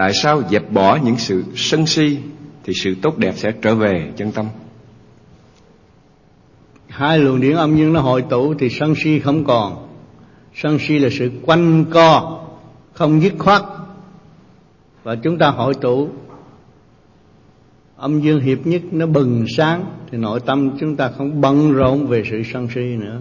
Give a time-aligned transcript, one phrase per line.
[0.00, 2.18] tại sao dẹp bỏ những sự sân si
[2.64, 4.46] thì sự tốt đẹp sẽ trở về chân tâm?
[6.88, 9.88] Hai luồng điển âm dương nó hội tụ thì sân si không còn.
[10.54, 12.40] Sân si là sự quanh co,
[12.92, 13.62] không dứt khoát.
[15.02, 16.08] Và chúng ta hội tụ.
[17.96, 22.06] Âm dương hiệp nhất nó bừng sáng thì nội tâm chúng ta không bận rộn
[22.06, 23.20] về sự sân si nữa.